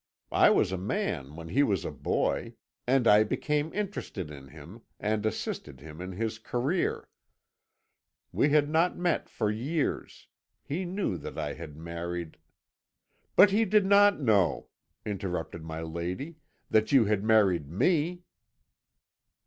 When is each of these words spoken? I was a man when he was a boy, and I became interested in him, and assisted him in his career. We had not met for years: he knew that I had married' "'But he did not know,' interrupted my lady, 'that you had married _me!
I 0.31 0.49
was 0.49 0.71
a 0.71 0.79
man 0.79 1.35
when 1.35 1.49
he 1.49 1.61
was 1.61 1.85
a 1.85 1.91
boy, 1.91 2.55
and 2.87 3.07
I 3.07 3.23
became 3.23 3.71
interested 3.71 4.31
in 4.31 4.47
him, 4.47 4.81
and 4.99 5.23
assisted 5.27 5.79
him 5.79 6.01
in 6.01 6.13
his 6.13 6.39
career. 6.39 7.07
We 8.31 8.49
had 8.49 8.67
not 8.67 8.97
met 8.97 9.29
for 9.29 9.51
years: 9.51 10.25
he 10.63 10.85
knew 10.85 11.19
that 11.19 11.37
I 11.37 11.53
had 11.53 11.77
married' 11.77 12.37
"'But 13.35 13.51
he 13.51 13.63
did 13.63 13.85
not 13.85 14.19
know,' 14.19 14.69
interrupted 15.05 15.63
my 15.63 15.83
lady, 15.83 16.37
'that 16.71 16.91
you 16.91 17.05
had 17.05 17.23
married 17.23 17.67
_me! 17.67 18.21